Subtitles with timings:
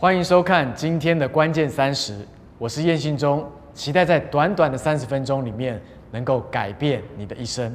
[0.00, 2.24] 欢迎收看今天的关键三十，
[2.56, 5.82] 我是叶信忠，期待在短短的三十分钟里面
[6.12, 7.74] 能够改变你的一生。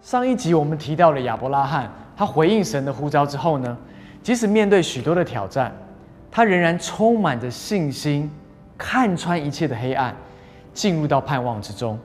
[0.00, 3.76] 上一集我们提到了亚伯拉罕，他回应神的呼召之后呢，
[4.22, 5.74] 即使面对许多的挑战，
[6.30, 8.30] 他仍然充满着信心，
[8.76, 10.14] 看穿一切的黑暗，
[10.72, 11.98] 进入到盼望之中，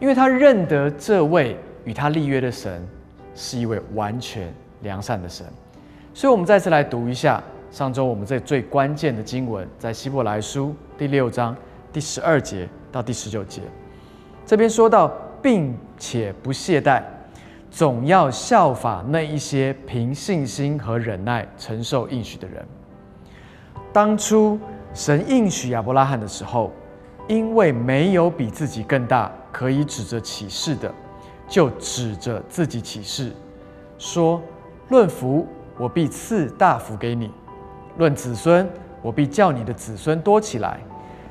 [0.00, 2.86] 因为他认得这位与他立约的神
[3.34, 5.46] 是一位完全良善的神。
[6.12, 11.56] 所以，我们再次来读一下上周我们这最关键的经文，在希伯来书第六章
[11.92, 13.62] 第十二节到第十九节，
[14.46, 15.08] 这边说到，
[15.42, 17.02] 并且不懈怠。
[17.70, 22.64] 总要效法那一些凭信心和忍耐承受应许的人。
[23.92, 24.56] 当初
[24.94, 26.72] 神应许亚伯拉罕的时候，
[27.26, 30.92] 因为没有比自己更大可以指着启示的，
[31.48, 33.32] 就指着自己启示，
[33.98, 34.40] 说
[34.88, 37.28] ：“论福，我必赐大福给你；
[37.98, 38.68] 论子孙，
[39.02, 40.78] 我必叫你的子孙多起来。”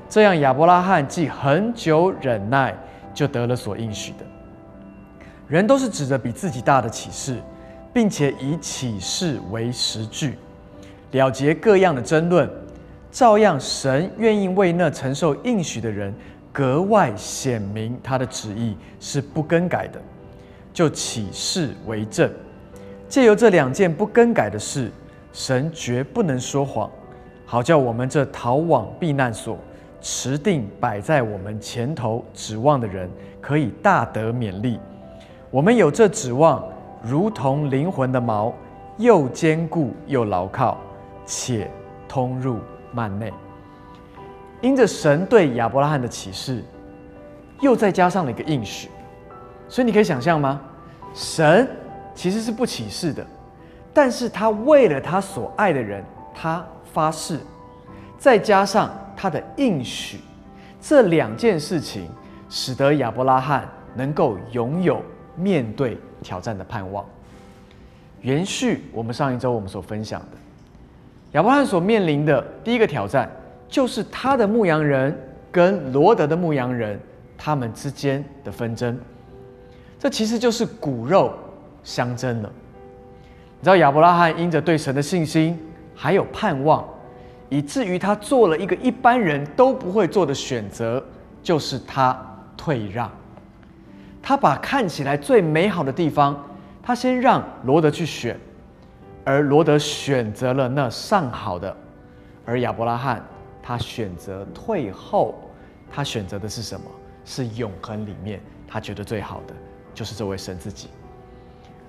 [0.10, 2.78] 这样，亚伯拉罕既很久忍耐，
[3.14, 4.26] 就得了所应许的。
[5.48, 7.38] 人都是指着比自己大的启示，
[7.94, 10.38] 并且以启示为实据，
[11.12, 12.50] 了结各样的争论。
[13.14, 16.12] 照样，神愿意为那承受应许的人
[16.52, 20.02] 格外显明他的旨意是不更改的，
[20.74, 22.28] 就启示为证。
[23.08, 24.90] 借由这两件不更改的事，
[25.32, 26.90] 神绝不能说谎，
[27.46, 29.60] 好叫我们这逃往避难所、
[30.02, 33.08] 持定摆在我们前头指望的人，
[33.40, 34.80] 可以大得勉励。
[35.52, 36.68] 我们有这指望，
[37.04, 38.52] 如同灵魂的锚，
[38.98, 40.80] 又坚固又牢靠，
[41.28, 41.70] 且
[42.08, 42.58] 通入
[42.94, 43.34] 幔内。
[44.62, 46.64] 因着神对亚伯拉罕的启示，
[47.60, 48.90] 又再加上了一个应许，
[49.68, 50.62] 所以你可以想象吗？
[51.14, 51.68] 神
[52.16, 53.26] 其实是不启示的，
[53.94, 56.04] 但是他为了他所爱的人，
[56.34, 57.40] 他发誓，
[58.18, 60.20] 再加上他的应许，
[60.82, 62.10] 这两件事情，
[62.50, 65.02] 使得亚伯拉罕能够拥有。
[65.36, 67.04] 面对挑战的盼望，
[68.22, 70.38] 延续我们上一周我们所分享的，
[71.34, 73.30] 亚伯拉罕所面临的第一个挑战，
[73.68, 75.16] 就是他的牧羊人
[75.52, 77.00] 跟罗德的牧羊人
[77.38, 78.98] 他们之间的纷争。
[80.00, 81.34] 这其实就是骨肉
[81.84, 82.52] 相争了。
[83.60, 85.58] 你知道亚伯拉罕因着对神的信心
[85.96, 86.86] 还有盼望，
[87.50, 91.04] 以至于他做了一个一般人都不会做的选择，
[91.42, 92.16] 就是他
[92.56, 93.10] 退让。
[94.22, 96.42] 他把看起来最美好的地方，
[96.84, 98.38] 他先让罗德去选，
[99.24, 101.76] 而罗德选择了那上好的，
[102.46, 103.24] 而亚伯拉罕
[103.62, 105.36] 他选择退后，
[105.92, 106.86] 他选择的是什么？
[107.26, 109.54] 是永恒里面他觉得最好的，
[109.94, 110.90] 就是这位神自己。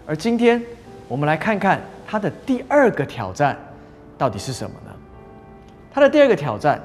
[0.07, 0.63] 而今天
[1.09, 3.59] 我们来看看他的第二个挑战
[4.17, 4.93] 到底是什么呢？
[5.93, 6.81] 他的第二个挑战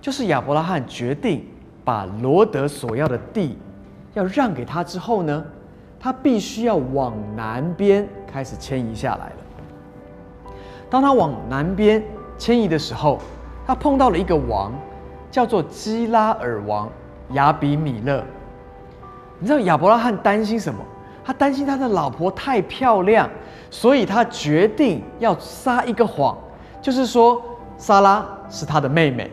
[0.00, 1.46] 就是亚伯拉罕决定
[1.84, 3.56] 把罗德所要的地。
[4.12, 5.44] 要让给他之后呢，
[6.00, 9.30] 他必须要往南边开始迁移下来。
[10.90, 12.02] 当他往南边
[12.36, 13.18] 迁移的时候，
[13.66, 14.72] 他碰到了一个王，
[15.30, 16.90] 叫做基拉尔王
[17.32, 18.22] 亚比米勒。
[19.38, 20.80] 你知道亚伯拉罕担心什么？
[21.24, 23.30] 他担心他的老婆太漂亮，
[23.70, 26.36] 所以他决定要撒一个谎，
[26.82, 27.40] 就是说
[27.78, 29.30] 莎拉是他的妹妹。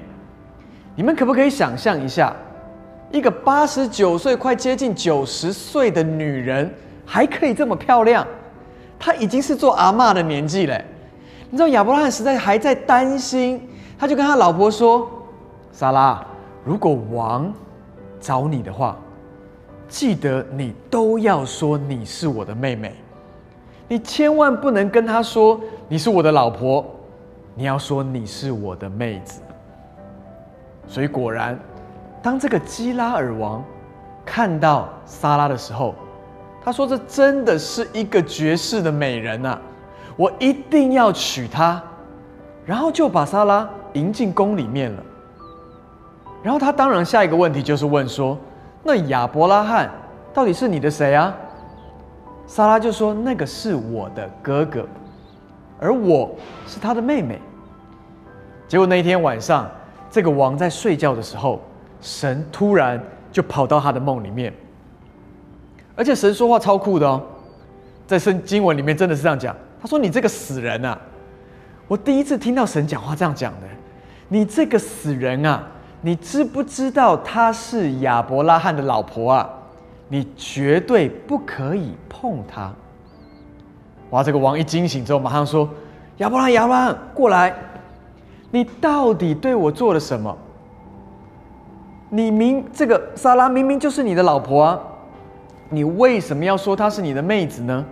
[0.95, 2.31] 你们可不可以想象一下？
[3.09, 6.72] 一个八十九岁、快接近九十岁的女人，
[7.06, 8.28] 还可以这么漂亮，
[9.00, 10.85] 她已经是做阿妈的年纪嘞。
[11.50, 15.09] 你知道亚伯拉罕实在还在担心，他就跟他老婆说
[15.72, 16.25] ：“莎拉，
[16.66, 17.53] 如果王
[18.19, 18.97] 找你的话，
[19.88, 22.94] 记得你都要说你是我的妹妹，
[23.88, 26.86] 你千万不能跟他说你是我的老婆，
[27.56, 29.41] 你要说你是我的妹子。”
[30.88, 31.57] 所以果然。
[32.19, 33.63] 当这个基拉尔王
[34.25, 35.94] 看到莎拉的时候，
[36.62, 39.57] 他说：“这真的是一个绝世的美人呐，
[40.18, 41.81] 我一定要娶她。”
[42.66, 45.04] 然后就把莎拉迎进宫里面了。
[46.44, 48.38] 然后他当然下一个问题就是问说
[48.84, 49.90] ：“那亚伯拉罕
[50.34, 51.34] 到底是你的谁啊？”
[52.46, 54.86] 莎拉就说：“那个是我的哥哥，
[55.80, 56.31] 而我
[56.66, 57.40] 是他的妹妹。”
[58.68, 59.69] 结果那一天晚上，
[60.12, 61.62] 这个王在睡觉的时候。
[62.00, 64.54] 神突然就跑到他的梦里面，
[65.96, 67.19] 而且神说话超酷的哦，
[68.06, 69.56] 在圣经文里面真的是这样讲。
[69.81, 71.00] 他说：“你这个死人啊！”
[71.88, 73.68] 我第一次听到神讲话这样讲的。
[74.27, 75.63] 你这个死人啊！
[76.01, 79.50] 你知不知道她是亚伯拉罕的老婆啊？
[80.09, 82.74] 你绝对不可以碰她。”
[84.12, 84.24] 哇！
[84.24, 85.69] 这个王一惊醒之后，马上说
[86.18, 87.56] ：“亚伯拉，亚伯拉罕，过来！
[88.51, 90.35] 你到底对我做了什么？
[92.09, 94.80] 你明这个莎拉明明就是你的老婆啊，
[95.69, 97.85] 你为什么要说她是你的妹子呢？”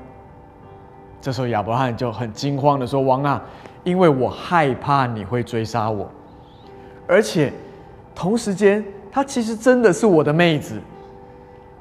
[1.25, 3.41] 这时候亚伯拉罕就很惊慌的说：“王啊，
[3.83, 6.07] 因为我害怕你会追杀我，
[7.07, 7.51] 而且
[8.13, 10.79] 同时间她其实真的是我的妹子，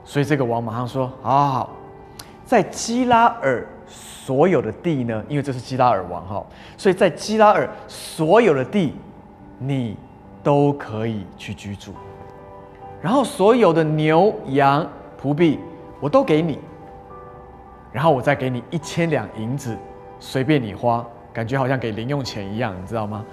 [0.02, 1.70] 所以这个王马上说：好好好，
[2.46, 5.22] 在基拉尔。”所有的地呢？
[5.28, 6.42] 因为这是基拉尔王哈，
[6.78, 8.94] 所以在基拉尔所有的地，
[9.58, 9.94] 你
[10.42, 11.92] 都可以去居住。
[13.02, 14.90] 然后所有的牛羊
[15.22, 15.58] 仆婢，
[16.00, 16.58] 我都给你。
[17.94, 19.78] 然后我再给你一千两银子，
[20.18, 23.24] 随便你花，感觉好像给零用钱一样，你知道吗？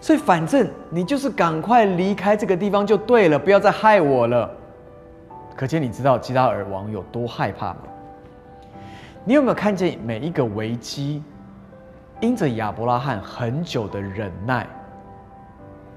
[0.00, 4.48] 所以反正你就是赶快离开这个地方就对了，不要再害我了。
[5.56, 7.78] 可见你知道基拉尔王有多害怕吗？
[9.24, 11.24] 你有没有看见每一个危机，
[12.20, 14.64] 因着亚伯拉罕很久的忍耐，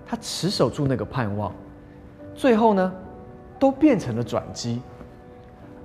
[0.08, 1.54] 他持守住那个盼望，
[2.34, 2.92] 最后呢，
[3.60, 4.81] 都变成了转机，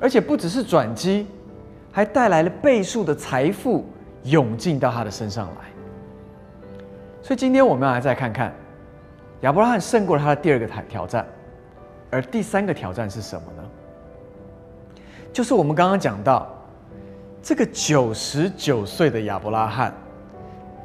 [0.01, 1.27] 而且不只是转机，
[1.93, 3.85] 还带来了倍数的财富
[4.25, 5.69] 涌进到他的身上来。
[7.23, 8.53] 所以今天我们要来再看看，
[9.43, 11.25] 亚伯拉罕胜过了他的第二个挑挑战，
[12.11, 13.63] 而第三个挑战是什么呢？
[15.33, 16.49] 就是我们刚刚讲到。
[17.45, 19.93] 这个九十九岁的亚伯拉罕，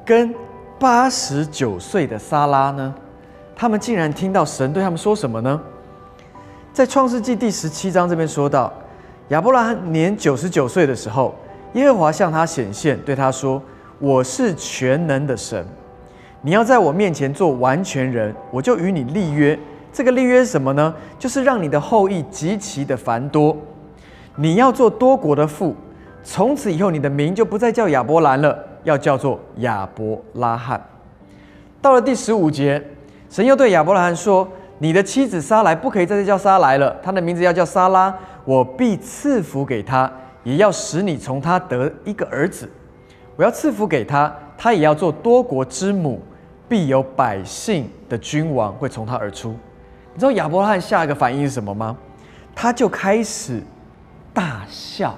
[0.04, 0.34] 跟
[0.80, 2.96] 八十九岁的撒拉呢，
[3.56, 5.62] 他们竟然听到神对他们说什么呢？
[6.74, 8.74] 在创世纪第十七章这边说到，
[9.30, 11.36] 亚伯拉罕年九十九岁的时候，
[11.74, 13.62] 耶和华向他显现，对他说
[14.00, 15.66] ：“我是全能的神，
[16.42, 19.58] 你要在我面前做完全人，我就与你立约。
[19.92, 20.94] 这个立约是什么呢？
[21.20, 23.58] 就是让你的后裔极其的繁多，
[24.38, 25.76] 你要做多国的父。”
[26.24, 30.82] 从此以后，你的名就不再叫亚伯兰了，要叫做亚伯拉罕。
[31.82, 32.82] 到了第十五节，
[33.30, 34.48] 神又对亚伯拉罕说
[34.80, 38.14] ：“你的妻子撒来不可以再叫撒来了，她的名字要叫撒拉。
[38.48, 40.10] 我必赐福给他，
[40.42, 42.70] 也要使你从他得一个儿子。
[43.36, 46.24] 我要赐福给他，他也要做多国之母，
[46.70, 49.50] 必有百姓的君王会从他而出。”
[50.16, 51.98] 你知道亚伯拉罕下一个反应是什么吗？
[52.56, 53.62] 他就开始
[54.34, 55.14] 大笑。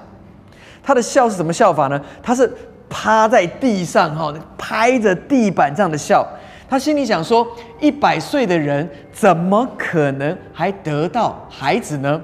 [0.82, 2.02] 他的笑是什么笑法呢？
[2.20, 2.52] 他是
[2.88, 6.26] 趴在地上哈，拍着地板这样的笑。
[6.68, 7.46] 他心里想说：
[7.78, 12.20] 一百岁的人怎么可能还得到孩子呢？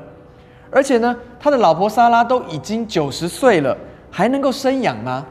[0.71, 3.77] 而且呢，他的老婆莎拉都已经九十岁了，
[4.11, 5.25] 还能够生养吗？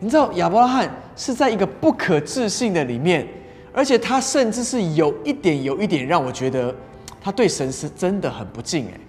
[0.00, 3.26] 你知道亚伯拉罕是在一个不可置信的里面，
[3.72, 6.74] 而且他甚至是有一点有一点让我觉得
[7.20, 9.00] 他对神是真的很不敬哎。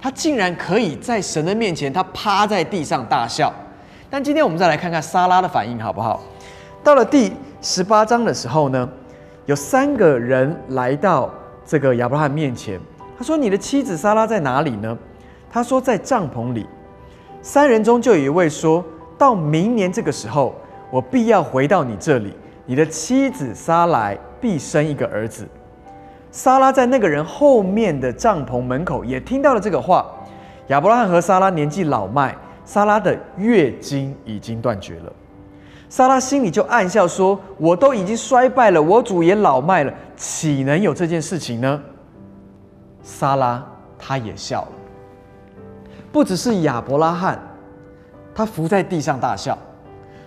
[0.00, 3.52] 他竟然可以在神的面前，他趴在地上大笑。
[4.10, 6.20] 但今天我们再来看看莎拉的反应好不好？
[6.82, 8.88] 到了第十八章的时候呢，
[9.46, 11.32] 有三个人来到
[11.64, 12.80] 这个亚伯拉罕面前。
[13.22, 14.98] 他说：“你的妻子莎拉在哪里呢？”
[15.48, 16.66] 他说：“在帐篷里。”
[17.40, 18.84] 三人中就有一位说
[19.16, 20.56] ：“到明年这个时候，
[20.90, 22.34] 我必要回到你这里，
[22.66, 25.46] 你的妻子莎来必生一个儿子。”
[26.32, 30.04] 莎拉在那个人后面的帐篷门口也听到了这个话。
[30.66, 35.12] 亚伯拉罕和莎拉年纪老迈，莎拉的月经已经断绝了。
[35.88, 41.80] 莎拉心里就暗笑说：“我都已经衰败了，我主也老迈了，岂能有这件事情呢？”
[43.02, 43.66] 莎拉
[43.98, 44.72] 她也笑了。
[46.10, 47.40] 不只是亚伯拉罕，
[48.34, 49.56] 他伏在地上大笑。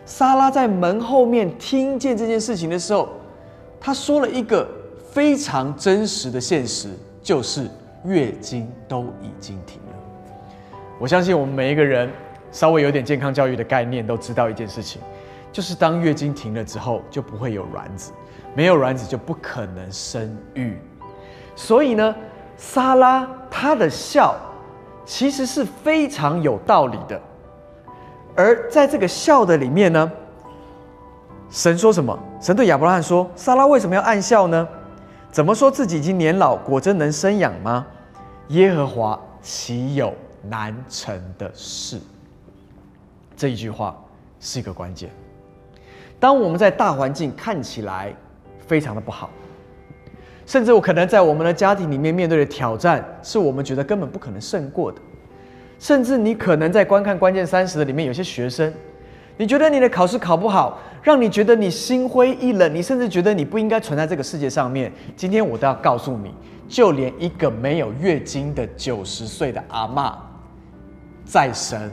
[0.05, 3.09] 莎拉在门后面听见这件事情的时候，
[3.79, 4.67] 他说了一个。
[5.15, 6.89] 非常真实的现实
[7.23, 7.69] 就是
[8.03, 9.95] 月经都已经停了。
[10.99, 12.11] 我相信我们每一个人
[12.51, 15.01] 稍微有点健康教育的概念都知道一件事情，
[15.53, 18.11] 就是当月经停了之后就不会有卵子，
[18.53, 20.77] 没有卵子就不可能生育。
[21.55, 22.13] 所以呢，
[22.57, 24.35] 莎拉她的笑
[25.05, 27.19] 其实是非常有道理的。
[28.35, 30.11] 而在这个笑的里面呢，
[31.49, 32.17] 神说什么？
[32.41, 34.67] 神对亚伯拉罕说：“莎拉为什么要暗笑呢？”
[35.31, 37.85] 怎么说自己已经年老，果真能生养吗？
[38.49, 41.99] 耶和华岂有难成的事？
[43.35, 43.95] 这一句话
[44.39, 45.09] 是一个关键。
[46.19, 48.13] 当我们在大环境看起来
[48.65, 49.29] 非常的不好，
[50.45, 54.99] 甚至我可能在我们的家庭里面面对的挑战，是我们觉得根本不可能胜过的。
[55.79, 58.71] 甚至你可能在观看关键三十的里面，有些学生，
[59.37, 64.91] 你觉得你的考试考不好，让你觉得你心灰意冷，你甚至觉得你不应该存在这个世界上面。
[65.15, 66.33] 今天我都要告诉你，
[66.69, 70.13] 就连一个没有月经的九十岁的阿嬷，
[71.25, 71.91] 再生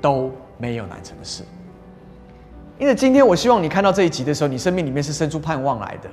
[0.00, 1.42] 都没有难成的事。
[2.78, 6.08] 因为今天我希望你看到这一集的时候，你生命里面是生出盼望来的。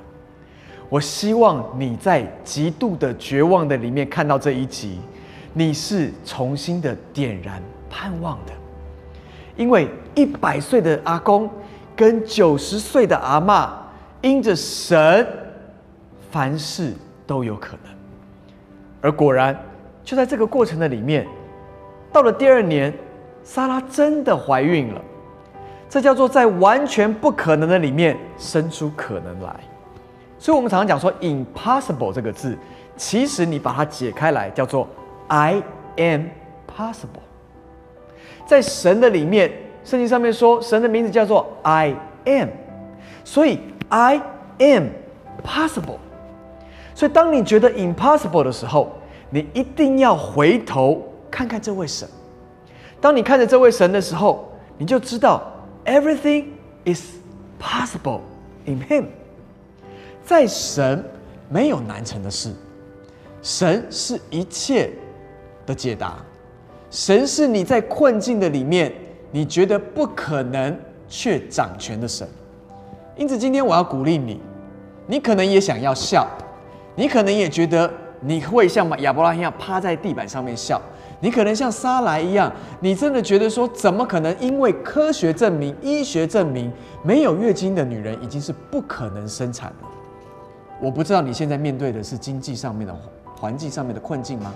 [0.94, 5.00] 我希望你在极度的绝望的里面看到这一集，
[5.52, 7.60] 你是重新的点燃
[7.90, 8.52] 盼望的。
[9.56, 11.50] 因为一百岁的阿公
[11.96, 13.70] 跟九十岁的阿嬷，
[14.22, 15.26] 因着神，
[16.30, 16.92] 凡事
[17.26, 17.92] 都有可能。
[19.00, 19.60] 而果然，
[20.04, 21.26] 就在这个过程的里面，
[22.12, 22.94] 到了第二年，
[23.42, 25.02] 莎拉真的怀孕了。
[25.88, 29.56] 这叫做在完全不可能的里面生出可能来。
[30.44, 32.54] 所以，我们常常讲说 “impossible” 这个字，
[32.98, 34.86] 其实你把它解开来，叫做
[35.28, 35.62] “I
[35.96, 36.26] am
[36.68, 37.24] possible”。
[38.44, 39.50] 在神的里面，
[39.86, 41.94] 圣经上面说，神的名字叫做 “I
[42.26, 42.48] am”，
[43.24, 43.58] 所以
[43.88, 44.20] “I
[44.58, 44.88] am
[45.42, 45.96] possible”。
[46.94, 48.92] 所以，当你觉得 impossible 的时候，
[49.30, 52.06] 你一定要回头看看这位神。
[53.00, 54.46] 当你看着这位神的时候，
[54.76, 55.42] 你就知道
[55.86, 56.48] everything
[56.84, 57.14] is
[57.58, 58.20] possible
[58.66, 59.06] in Him。
[60.24, 61.04] 在神
[61.48, 62.50] 没有难成的事，
[63.42, 64.90] 神是一切
[65.66, 66.16] 的解答。
[66.90, 68.92] 神是你在困境的里面，
[69.30, 70.76] 你觉得不可能
[71.08, 72.26] 却掌权的神。
[73.16, 74.40] 因此，今天我要鼓励你，
[75.06, 76.26] 你可能也想要笑，
[76.94, 77.90] 你可能也觉得
[78.20, 80.80] 你会像亚伯拉罕一样趴在地板上面笑，
[81.20, 82.50] 你可能像撒来一样，
[82.80, 84.34] 你真的觉得说，怎么可能？
[84.40, 89.88] 因为科学证明、医学证明，没有月经的女人已经是不可能生产了。
[90.80, 92.94] 我不知道你现在面对的是经济上面的
[93.38, 94.52] 环境上面的困境吗？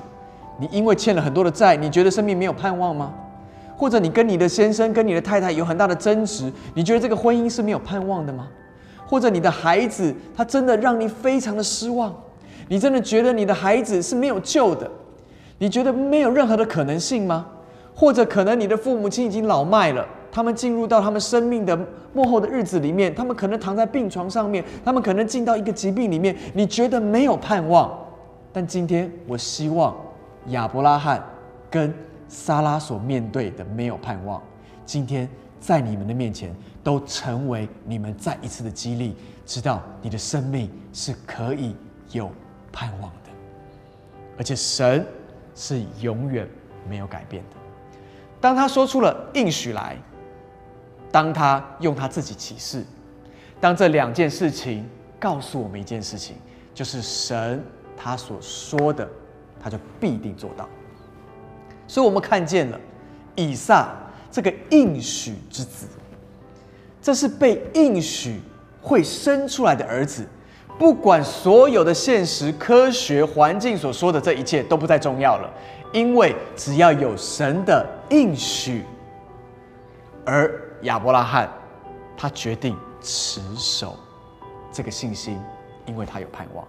[0.58, 3.14] 你因为欠了很多的债，你觉得生命没有盼望吗？
[3.76, 8.48] 或者你跟你的先生、跟你的太太有很大的争执，你觉得这个婚姻是没有盼望的吗？
[9.06, 12.12] 或者你的孩子他真的让你非常的失望，
[12.66, 14.90] 你真的觉得你的孩子是没有救的？
[15.58, 17.46] 你觉得没有任何的可能性吗？
[17.94, 20.06] 或者可能你的父母亲已经老迈了？
[20.30, 21.78] 他们进入到他们生命的
[22.12, 27.98] 幕后的日子里面，他们可能躺在病床上面，他们可能进到一个疾病里面，你觉得没有盼望。
[28.52, 29.96] 但今天，我希望
[30.48, 31.22] 亚伯拉罕
[31.70, 31.92] 跟
[32.28, 34.42] 撒拉所面对的没有盼望，
[34.84, 35.28] 今天
[35.60, 39.16] 在你们的面前都成为你们再一次的激励，
[39.46, 41.74] 知道你的生命是可以
[42.12, 42.30] 有
[42.72, 43.30] 盼望的，
[44.36, 45.06] 而且神
[45.54, 46.48] 是永远
[46.88, 47.56] 没有改变的。
[48.40, 49.96] 当他说出了应许来。
[51.10, 52.84] 当他用他自己启示，
[53.60, 54.88] 当这两件事情
[55.18, 56.36] 告诉我们一件事情，
[56.74, 57.64] 就是神
[57.96, 59.08] 他所说的，
[59.58, 60.68] 他就必定做到。
[61.86, 62.78] 所以，我们看见了
[63.34, 63.88] 以撒
[64.30, 65.86] 这个应许之子，
[67.00, 68.40] 这是被应许
[68.82, 70.26] 会生出来的儿子。
[70.78, 75.50] 不管所有的现实、科学、环境所说的这一切都不再重要了，
[75.92, 78.84] 因为只要有神的应许，
[80.26, 80.67] 而。
[80.82, 81.48] 亚伯拉罕，
[82.16, 83.96] 他决定持守
[84.72, 85.40] 这个信心，
[85.86, 86.66] 因为他有盼望。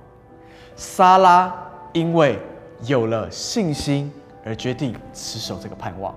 [0.75, 1.53] 撒拉
[1.93, 2.39] 因为
[2.83, 4.11] 有了信心
[4.45, 6.15] 而决定持守这个盼望。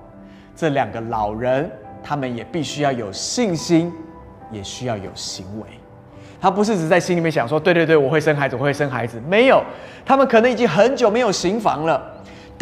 [0.55, 1.71] 这两个老人，
[2.03, 3.93] 他们也必须要有信心，
[4.51, 5.67] 也需要有行为。
[6.41, 9.63] 他不是只在心里面想说：“对对对，我会生孩子，我会生孩子。”没有，
[10.05, 12.12] 他们可能已经很久没有行房了。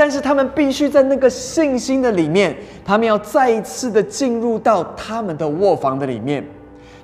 [0.00, 6.42] 但是他们必须在那个信心的里面，他们要再一次的进入到他们的卧房的里面，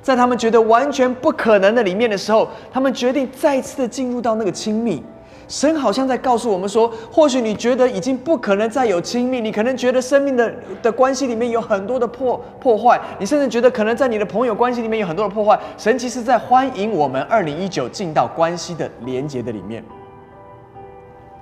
[0.00, 5.04] 在他们觉得完全不可能的里面的时候，他们决定再一次的进入到那个亲密。
[5.46, 10.50] 神好像在告诉我们说，或许你觉得已经不可能再有亲密，你可能觉得生命的
[10.80, 15.60] 的关系里面有很多的破破坏，你甚至觉得可能在你的朋友关系里面有很多的破坏。
[15.76, 19.84] 神其实在欢迎我们二零一九进到关系的连接的里面，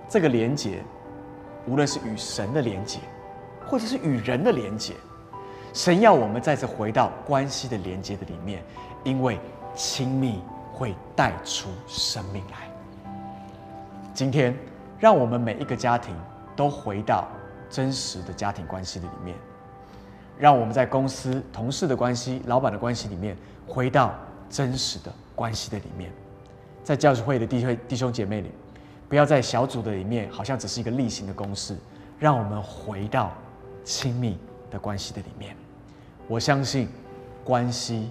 [0.09, 0.81] 这个连接。
[1.67, 2.99] 无论是与神的连接，
[3.67, 4.95] 或者是与人的连接，
[5.73, 8.63] 神要我们再次回到关系的连接的里面，
[9.03, 9.39] 因为
[9.75, 10.43] 亲密
[10.73, 12.69] 会带出生命来。
[14.13, 14.57] 今天，
[14.99, 16.15] 让我们每一个家庭
[16.55, 17.27] 都回到
[17.71, 19.35] 真实的家庭关系的里面，
[20.39, 24.15] 让我们在公司同事的关系、老板的关系里面，回到
[24.51, 26.13] 真实的关系的里面，
[26.85, 28.51] 在教师会的弟兄弟兄姐妹里。
[29.09, 31.77] 不要在小组的里面，好像只是一个例行的公事，
[32.19, 33.33] 让我们回到
[33.85, 34.39] 亲密
[34.71, 35.57] 的关系的里面。
[36.27, 36.89] 我相信
[37.45, 38.11] 关系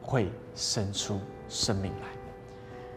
[0.00, 2.08] 会生出生命来。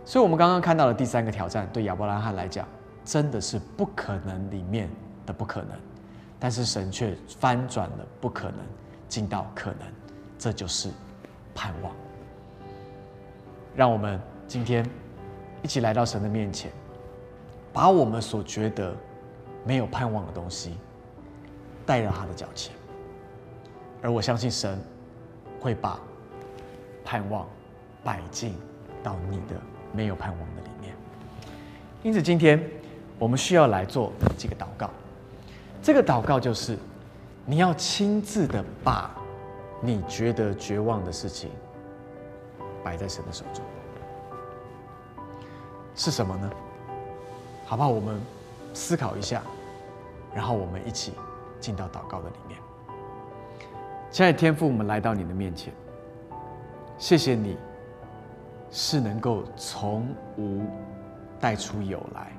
[0.04, 2.68] 所以，我们刚刚看到的第三个挑战，对亚伯拉罕来讲，
[3.04, 4.90] 真的是不可能里面
[5.26, 5.72] 的不可能。
[6.40, 8.58] 但是神却翻转了不可能，
[9.08, 9.80] 进到可能。
[10.38, 10.90] 这就是
[11.56, 11.92] 盼望。
[13.76, 14.88] 让我们今天
[15.64, 16.72] 一起来到神的面前，
[17.76, 18.96] 把我们所觉得
[19.66, 20.78] 没有盼望的东西
[21.86, 22.74] 带到他的脚前，
[24.02, 24.80] 而我相信神
[25.60, 26.00] 会把
[27.04, 27.46] 盼望
[28.02, 28.56] 摆进
[29.04, 30.96] 到你的没有盼望的里面。
[32.02, 32.64] 因此，今天
[33.20, 34.90] 我们需要来做几个祷告。
[35.84, 36.78] 这个祷告就是，
[37.46, 39.14] 你要亲自的把
[39.82, 41.52] 你觉得绝望的事情
[42.86, 43.62] 摆在神的手中。
[45.94, 46.50] 是什么呢？
[47.66, 47.90] 好不好？
[47.90, 48.22] 我们
[48.74, 49.42] 思考一下，
[50.34, 51.14] 然后我们一起
[51.60, 52.60] 进到祷告的里面。
[54.12, 55.74] 亲爱的天父，我们来到你的面前，
[56.98, 57.58] 谢谢你，
[58.72, 60.08] 是能够从
[60.38, 60.62] 无
[61.40, 62.32] 带出有来。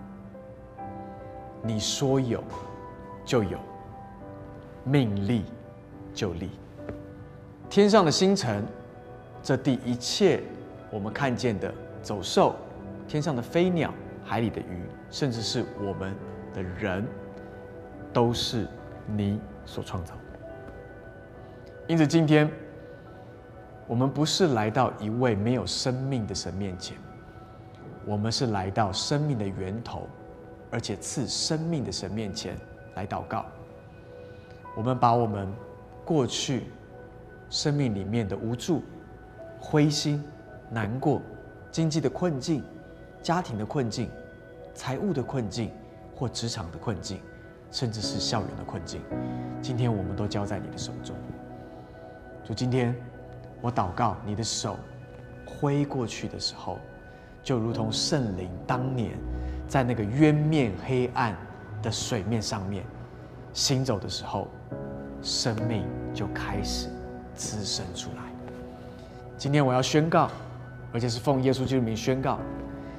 [1.62, 2.42] 你说有
[3.24, 3.58] 就有，
[4.84, 5.44] 命立
[6.14, 6.50] 就立。
[7.68, 8.64] 天上的星辰，
[9.42, 10.42] 这地一切
[10.90, 12.54] 我们看见的走兽。
[13.08, 13.92] 天上的飞鸟，
[14.28, 16.12] 海里的鱼，甚至是我们
[16.52, 17.06] 的人，
[18.12, 18.66] 都是
[19.06, 20.20] 你所创造的。
[21.86, 22.50] 因此，今天
[23.86, 26.96] 我们不是来到一位没有生命的神面前，
[28.04, 30.08] 我们是来到生命的源头，
[30.72, 32.56] 而且赐生命的神面前
[32.96, 33.46] 来祷告。
[34.76, 35.48] 我们把我们
[36.04, 36.64] 过去
[37.48, 38.82] 生命里面的无助、
[39.60, 40.22] 灰心、
[40.68, 41.22] 难过、
[41.70, 42.64] 经济的困境。
[43.22, 44.10] 家庭的困境、
[44.74, 45.70] 财务的困境，
[46.14, 47.20] 或职场的困境，
[47.70, 49.00] 甚至是校园的困境，
[49.60, 51.16] 今天我们都交在你的手中。
[52.44, 52.94] 就今天，
[53.60, 54.76] 我祷告，你的手
[55.44, 56.78] 挥过去的时候，
[57.42, 59.18] 就如同圣灵当年
[59.66, 61.36] 在那个渊面黑暗
[61.82, 62.84] 的水面上面
[63.52, 64.46] 行走的时候，
[65.22, 66.88] 生命就开始
[67.34, 68.22] 滋生出来。
[69.36, 70.30] 今天我要宣告，
[70.92, 72.38] 而且是奉耶稣基督名宣告。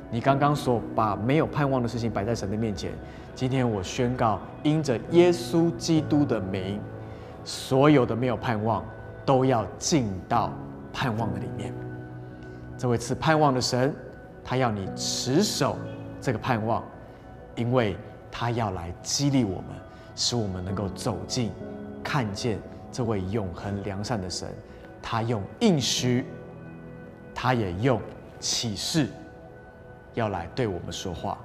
[0.10, 2.92] 你刚刚所把没有盼望的事情摆在神的面前，
[3.36, 6.80] 今天我宣告，因着耶稣基督的名，
[7.44, 8.86] 所有的没有盼望
[9.26, 10.54] 都要进到
[10.94, 11.74] 盼望的里面。
[12.78, 13.94] 这位赐盼望的神，
[14.44, 15.78] 他要你持守
[16.22, 16.82] 这个盼望，
[17.56, 17.98] 因为
[18.32, 19.76] 他要来激励我们，
[20.16, 21.52] 使我们能够走进
[22.02, 22.60] 看见
[22.94, 24.48] 这位永恒良善的神。
[25.02, 26.26] 他用应许，
[27.36, 28.00] 他也用
[28.40, 29.10] 启示。
[30.18, 31.38] 要来对我们说话，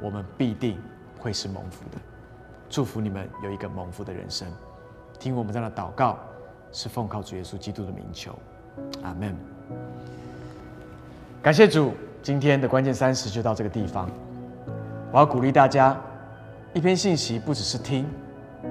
[0.00, 0.78] 我们必定
[1.18, 1.98] 会是蒙福的。
[2.70, 4.48] 祝福你们有一个蒙福的人生。
[5.18, 6.18] 听我们这样的祷告，
[6.72, 8.34] 是奉靠主耶稣基督的名求，
[9.02, 9.36] 阿门。
[11.42, 14.08] 感谢主，今天的关键三十就到这个地方。
[15.12, 15.94] 我要鼓励大家，
[16.72, 18.08] 一篇信息不只是听，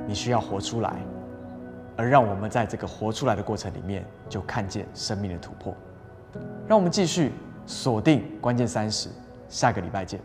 [0.08, 0.96] 你需要活出来，
[1.96, 5.76] 而让我们在这个活出来的过程里面，就看见生命的突破。
[6.68, 7.32] 让我们继续
[7.68, 9.10] 锁定关键三十。
[9.54, 10.20] 下个礼拜见。